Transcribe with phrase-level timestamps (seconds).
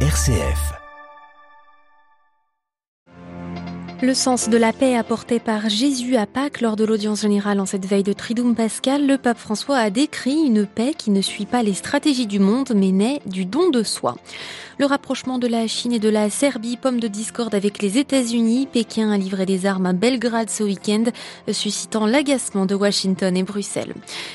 [0.00, 0.85] RCF.
[4.02, 7.66] Le sens de la paix apporté par Jésus à Pâques lors de l'audience générale en
[7.66, 11.46] cette veille de Triduum Pascal, le pape François a décrit une paix qui ne suit
[11.46, 14.16] pas les stratégies du monde mais naît du don de soi.
[14.78, 18.68] Le rapprochement de la Chine et de la Serbie, pomme de discorde avec les États-Unis,
[18.70, 21.04] Pékin a livré des armes à Belgrade ce week-end,
[21.50, 23.94] suscitant l'agacement de Washington et Bruxelles.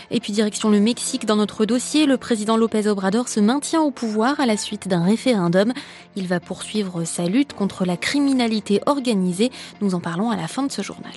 [0.10, 3.92] Et puis direction le Mexique dans notre dossier, le président López Obrador se maintient au
[3.92, 5.74] pouvoir à la suite d'un référendum.
[6.16, 9.51] Il va poursuivre sa lutte contre la criminalité organisée.
[9.82, 11.14] Nous en parlons à la fin de ce journal.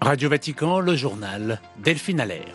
[0.00, 2.54] Radio Vatican, le journal Delphine Allaire.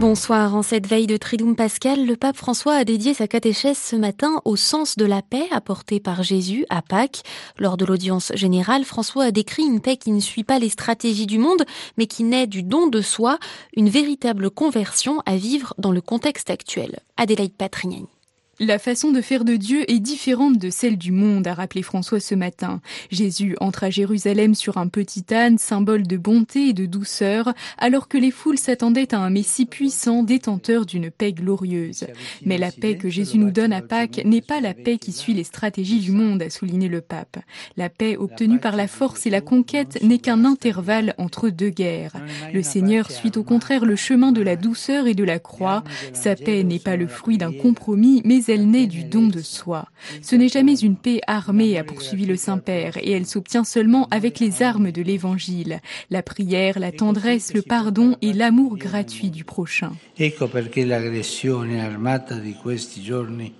[0.00, 0.56] Bonsoir.
[0.56, 4.42] En cette veille de Triduum Pascal, le pape François a dédié sa catéchèse ce matin
[4.44, 7.22] au sens de la paix apportée par Jésus à Pâques.
[7.58, 11.26] Lors de l'audience générale, François a décrit une paix qui ne suit pas les stratégies
[11.26, 11.64] du monde,
[11.96, 13.38] mais qui naît du don de soi,
[13.76, 16.98] une véritable conversion à vivre dans le contexte actuel.
[17.16, 18.13] Adélaïde Patrignani.
[18.60, 22.20] La façon de faire de Dieu est différente de celle du monde, a rappelé François
[22.20, 22.80] ce matin.
[23.10, 28.06] Jésus entre à Jérusalem sur un petit âne, symbole de bonté et de douceur, alors
[28.06, 32.06] que les foules s'attendaient à un Messie puissant, détenteur d'une paix glorieuse.
[32.44, 35.34] Mais la paix que Jésus nous donne à Pâques n'est pas la paix qui suit
[35.34, 37.38] les stratégies du monde, a souligné le pape.
[37.76, 42.14] La paix obtenue par la force et la conquête n'est qu'un intervalle entre deux guerres.
[42.52, 45.82] Le Seigneur suit au contraire le chemin de la douceur et de la croix.
[46.12, 49.86] Sa paix n'est pas le fruit d'un compromis, mais elle naît du don de soi.
[50.22, 54.40] Ce n'est jamais une paix armée, a poursuivi le Saint-Père, et elle s'obtient seulement avec
[54.40, 59.92] les armes de l'Évangile, la prière, la tendresse, le pardon et l'amour gratuit du prochain.
[60.18, 63.52] Ecco perché l'aggressione armata di questi giorni.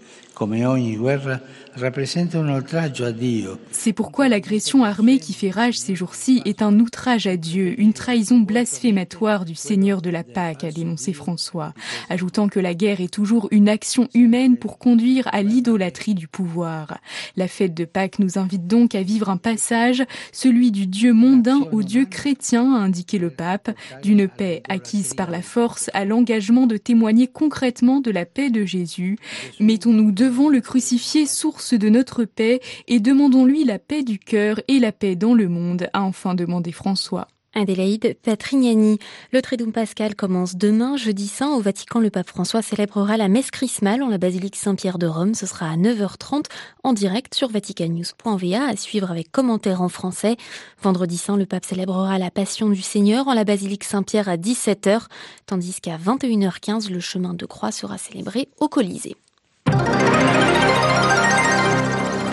[3.71, 7.93] C'est pourquoi l'agression armée qui fait rage ces jours-ci est un outrage à Dieu, une
[7.93, 11.73] trahison blasphématoire du Seigneur de la Pâque, a dénoncé François,
[12.11, 16.99] ajoutant que la guerre est toujours une action humaine pour conduire à l'idolâtrie du pouvoir.
[17.37, 21.61] La fête de Pâques nous invite donc à vivre un passage, celui du Dieu mondain
[21.73, 23.71] au Dieu chrétien, a indiqué le pape,
[24.03, 28.65] d'une paix acquise par la force à l'engagement de témoigner concrètement de la paix de
[28.65, 29.19] Jésus.
[29.61, 34.79] Mettons-nous devons le crucifier source de notre paix et demandons-lui la paix du cœur et
[34.79, 37.29] la paix dans le monde, a enfin demandé François.
[37.55, 38.99] Adélaïde Patrignani.
[39.33, 41.53] Le Triduum Pascal commence demain, jeudi saint.
[41.55, 45.35] Au Vatican, le pape François célébrera la messe chrismale en la basilique Saint-Pierre de Rome.
[45.35, 46.45] Ce sera à 9h30
[46.83, 50.37] en direct sur vaticannews.va à suivre avec commentaires en français.
[50.83, 55.03] Vendredi saint, le pape célébrera la Passion du Seigneur en la basilique Saint-Pierre à 17h,
[55.47, 59.17] tandis qu'à 21h15, le chemin de croix sera célébré au Colisée.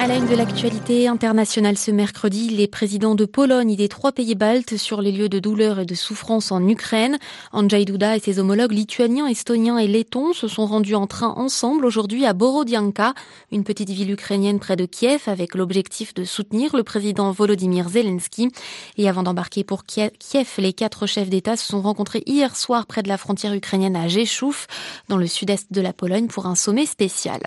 [0.02, 4.12] À la une de l'actualité internationale ce mercredi, les présidents de Pologne et des trois
[4.12, 7.20] pays baltes sur les lieux de douleur et de souffrance en Ukraine.
[7.52, 11.86] Andrzej Duda et ses homologues lituaniens, estoniens et lettons se sont rendus en train ensemble
[11.86, 13.14] aujourd'hui à Borodianka,
[13.52, 18.50] une petite ville ukrainienne près de Kiev, avec l'objectif de soutenir le président Volodymyr Zelensky.
[18.98, 23.04] Et avant d'embarquer pour Kiev, les quatre chefs d'État se sont rencontrés hier soir près
[23.04, 24.66] de la frontière ukrainienne à Rzeszów,
[25.10, 27.40] dans le sud-est de la Pologne, pour un sommet spécial.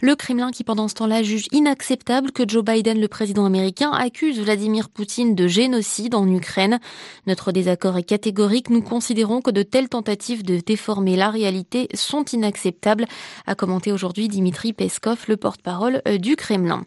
[0.00, 4.38] Le Kremlin, qui pendant ce temps-là juge inacceptable que Joe Biden, le président américain, accuse
[4.38, 6.78] Vladimir Poutine de génocide en Ukraine.
[7.26, 8.70] Notre désaccord est catégorique.
[8.70, 13.06] Nous considérons que de telles tentatives de déformer la réalité sont inacceptables,
[13.46, 16.84] a commenté aujourd'hui Dimitri Peskov, le porte-parole euh, du Kremlin.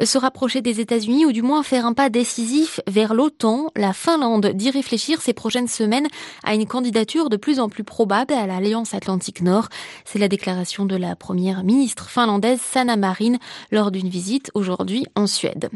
[0.00, 3.92] Euh, se rapprocher des États-Unis ou du moins faire un pas décisif vers l'OTAN, la
[3.92, 6.06] Finlande d'y réfléchir ces prochaines semaines
[6.44, 9.68] à une candidature de plus en plus probable à l'Alliance Atlantique Nord.
[10.04, 13.36] C'est la déclaration de la première ministre finlandaise Sanna Marin
[13.70, 15.70] lors d'une visite aujourd'hui en Suède.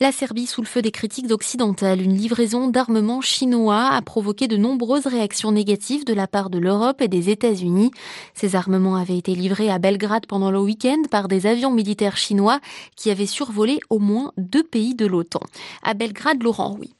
[0.00, 2.00] La Serbie sous le feu des critiques occidentales.
[2.00, 7.00] Une livraison d'armements chinois a provoqué de nombreuses réactions négatives de la part de l'Europe
[7.00, 7.90] et des États-Unis.
[8.34, 12.60] Ces armements avaient été livrés à Belgrade pendant le week-end par des avions militaires chinois
[12.96, 15.40] qui avaient survolé au moins deux pays de l'OTAN.
[15.82, 16.90] À Belgrade, Laurent Rouy.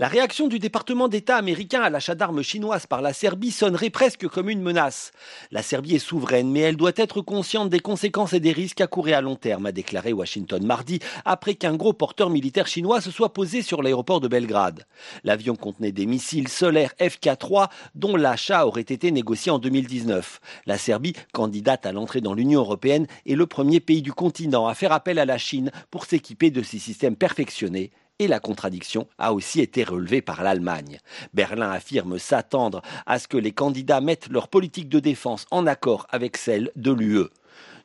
[0.00, 4.28] La réaction du département d'État américain à l'achat d'armes chinoises par la Serbie sonnerait presque
[4.28, 5.10] comme une menace.
[5.50, 8.86] La Serbie est souveraine, mais elle doit être consciente des conséquences et des risques à
[8.86, 13.00] court et à long terme, a déclaré Washington mardi, après qu'un gros porteur militaire chinois
[13.00, 14.86] se soit posé sur l'aéroport de Belgrade.
[15.24, 20.40] L'avion contenait des missiles solaires FK-3 dont l'achat aurait été négocié en 2019.
[20.66, 24.76] La Serbie, candidate à l'entrée dans l'Union européenne, est le premier pays du continent à
[24.76, 29.32] faire appel à la Chine pour s'équiper de ces systèmes perfectionnés et la contradiction a
[29.32, 30.98] aussi été relevée par l'Allemagne.
[31.34, 36.06] Berlin affirme s'attendre à ce que les candidats mettent leur politique de défense en accord
[36.10, 37.28] avec celle de l'UE.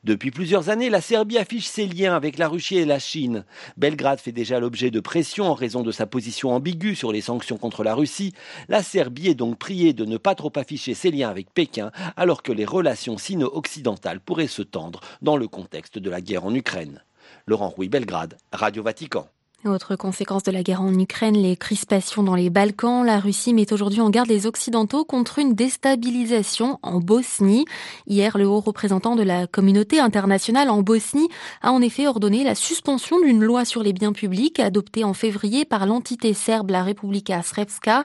[0.03, 3.45] Depuis plusieurs années, la Serbie affiche ses liens avec la Russie et la Chine.
[3.77, 7.57] Belgrade fait déjà l'objet de pression en raison de sa position ambiguë sur les sanctions
[7.57, 8.33] contre la Russie.
[8.68, 12.44] La Serbie est donc priée de ne pas trop afficher ses liens avec Pékin alors
[12.44, 17.01] que les relations sino-occidentales pourraient se tendre dans le contexte de la guerre en Ukraine.
[17.47, 19.29] Laurent Rouy, Belgrade, Radio Vatican.
[19.65, 23.06] Autre conséquence de la guerre en Ukraine, les crispations dans les Balkans.
[23.06, 27.63] La Russie met aujourd'hui en garde les Occidentaux contre une déstabilisation en Bosnie.
[28.06, 31.30] Hier, le haut représentant de la communauté internationale en Bosnie
[31.62, 35.63] a en effet ordonné la suspension d'une loi sur les biens publics adoptée en février
[35.63, 38.04] par l'entité serbe la Republika Srpska.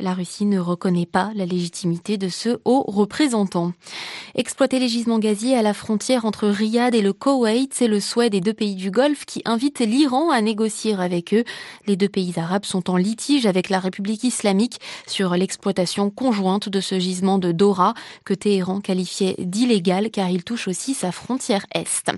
[0.00, 3.72] La Russie ne reconnaît pas la légitimité de ce haut représentant.
[4.36, 8.30] Exploiter les gisements gaziers à la frontière entre Riyad et le Koweït, c'est le souhait
[8.30, 11.42] des deux pays du Golfe qui invitent l'Iran à négocier avec eux.
[11.88, 14.78] Les deux pays arabes sont en litige avec la République islamique
[15.08, 20.68] sur l'exploitation conjointe de ce gisement de Dora que Téhéran qualifiait d'illégal car il touche
[20.68, 22.08] aussi sa frontière est.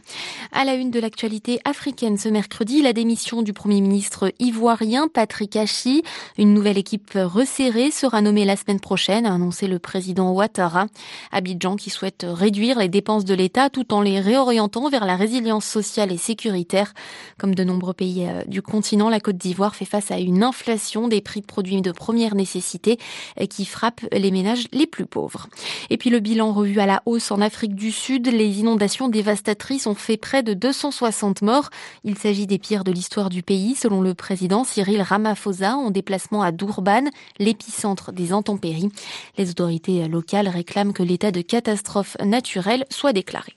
[0.52, 5.56] À la une de l'actualité africaine ce mercredi, la démission du premier ministre ivoirien Patrick
[5.56, 6.02] Hachi,
[6.36, 10.86] une nouvelle équipe resserrée sera nommé la semaine prochaine, a annoncé le président Ouattara.
[11.32, 15.64] Abidjan qui souhaite réduire les dépenses de l'État tout en les réorientant vers la résilience
[15.64, 16.92] sociale et sécuritaire.
[17.38, 21.08] Comme de nombreux pays euh, du continent, la Côte d'Ivoire fait face à une inflation
[21.08, 22.98] des prix de produits de première nécessité
[23.40, 25.48] euh, qui frappe les ménages les plus pauvres.
[25.90, 29.86] Et puis le bilan revu à la hausse en Afrique du Sud, les inondations dévastatrices
[29.86, 31.70] ont fait près de 260 morts.
[32.04, 36.42] Il s'agit des pires de l'histoire du pays, selon le président Cyril Ramaphosa en déplacement
[36.42, 37.04] à Durban.
[37.38, 38.90] Les centre des intempéries.
[39.36, 43.54] Les autorités locales réclament que l'état de catastrophe naturelle soit déclaré.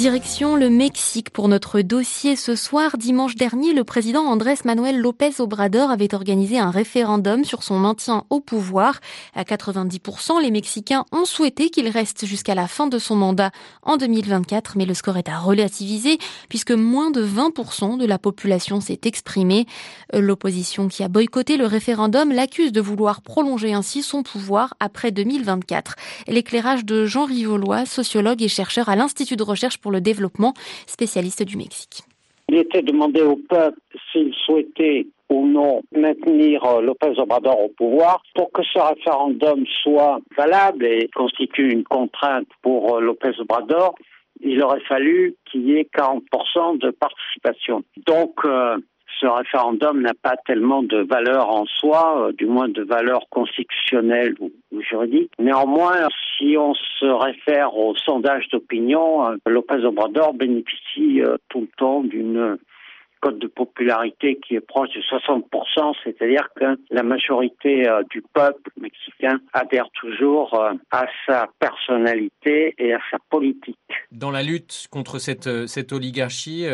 [0.00, 2.96] Direction le Mexique pour notre dossier ce soir.
[2.96, 8.24] Dimanche dernier, le président Andrés Manuel López Obrador avait organisé un référendum sur son maintien
[8.30, 8.98] au pouvoir.
[9.34, 13.50] À 90%, les Mexicains ont souhaité qu'il reste jusqu'à la fin de son mandat
[13.82, 16.16] en 2024, mais le score est à relativiser
[16.48, 19.66] puisque moins de 20% de la population s'est exprimée.
[20.14, 25.96] L'opposition qui a boycotté le référendum l'accuse de vouloir prolonger ainsi son pouvoir après 2024.
[26.26, 30.54] L'éclairage de Jean Rivolois, sociologue et chercheur à l'Institut de recherche pour le développement,
[30.86, 32.02] spécialiste du Mexique.
[32.48, 33.78] Il était demandé au peuple
[34.10, 38.22] s'il souhaitait ou non maintenir euh, López Obrador au pouvoir.
[38.34, 43.94] Pour que ce référendum soit valable et constitue une contrainte pour euh, López Obrador,
[44.40, 47.84] il aurait fallu qu'il y ait 40% de participation.
[48.06, 48.78] Donc, euh,
[49.20, 54.50] ce référendum n'a pas tellement de valeur en soi, du moins de valeur constitutionnelle ou,
[54.78, 55.32] juridique.
[55.38, 61.68] Néanmoins, si on se réfère au sondage d'opinion, euh, Lopez Obrador bénéficie euh, tout le
[61.76, 62.58] temps d'une
[63.20, 68.70] code de popularité qui est proche de 60%, c'est-à-dire que la majorité euh, du peuple
[68.80, 73.76] mexicain adhère toujours euh, à sa personnalité et à sa politique.
[74.10, 76.66] Dans la lutte contre cette, euh, cette oligarchie,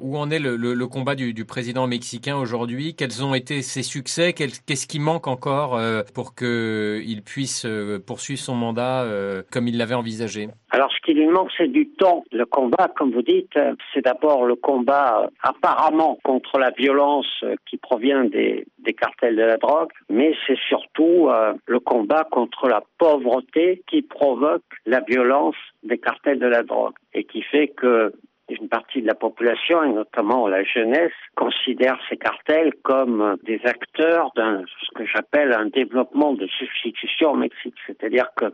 [0.00, 2.94] où en est le, le, combat du, du, président mexicain aujourd'hui?
[2.94, 4.32] Quels ont été ses succès?
[4.32, 5.80] Qu'est-ce qui manque encore
[6.14, 7.66] pour qu'il puisse
[8.06, 9.06] poursuivre son mandat
[9.50, 10.48] comme il l'avait envisagé?
[10.74, 12.24] Alors, ce qui lui manque, c'est du temps.
[12.32, 13.52] Le combat, comme vous dites,
[13.92, 18.64] c'est d'abord le combat apparemment contre la violence euh, qui provient des,
[18.98, 24.62] cartels de la drogue, mais c'est surtout euh, le combat contre la pauvreté qui provoque
[24.86, 28.12] la violence des cartels de la drogue et qui fait que
[28.48, 34.30] une partie de la population, et notamment la jeunesse, considère ces cartels comme des acteurs
[34.36, 37.76] d'un ce que j'appelle un développement de substitution au Mexique.
[37.86, 38.46] C'est-à-dire que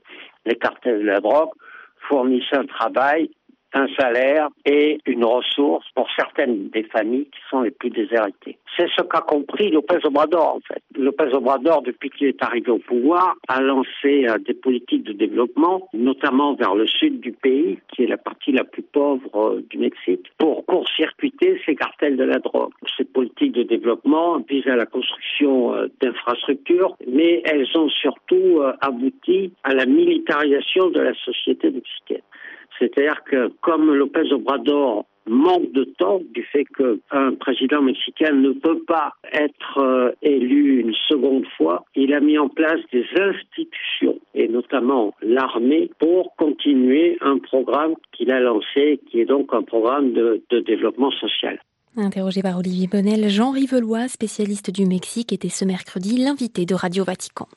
[0.46, 1.50] les cartels de la drogue
[2.00, 3.30] fournissent un travail
[3.78, 8.58] un salaire et une ressource pour certaines des familles qui sont les plus déshéritées.
[8.76, 10.82] C'est ce qu'a compris Lopez Obrador, en fait.
[10.96, 15.88] Lopez Obrador, depuis qu'il est arrivé au pouvoir, a lancé euh, des politiques de développement,
[15.92, 19.78] notamment vers le sud du pays, qui est la partie la plus pauvre euh, du
[19.78, 22.72] Mexique, pour court-circuiter ces cartels de la drogue.
[22.96, 29.52] Ces politiques de développement visent à la construction euh, d'infrastructures, mais elles ont surtout abouti
[29.64, 32.22] à la militarisation de la société mexicaine.
[32.78, 38.82] C'est-à-dire que comme Lopez Obrador manque de temps du fait qu'un président mexicain ne peut
[38.86, 44.48] pas être euh, élu une seconde fois, il a mis en place des institutions, et
[44.48, 50.42] notamment l'armée, pour continuer un programme qu'il a lancé, qui est donc un programme de,
[50.50, 51.60] de développement social.
[51.96, 57.04] Interrogé par Olivier Bonnel, Jean Rivelois, spécialiste du Mexique, était ce mercredi l'invité de Radio
[57.04, 57.48] Vatican.